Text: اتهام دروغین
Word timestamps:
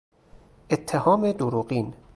اتهام 0.69 1.31
دروغین 1.31 1.93